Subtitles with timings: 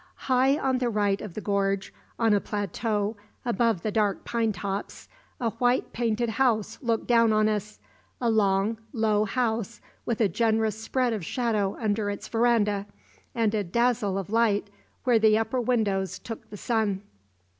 [0.25, 3.15] High on the right of the gorge, on a plateau
[3.45, 5.07] above the dark pine tops,
[5.39, 7.77] a white painted house looked down on us
[8.19, 12.87] a long, low house with a generous spread of shadow under its verandah
[13.35, 14.71] and a dazzle of light
[15.03, 17.03] where the upper windows took the sun.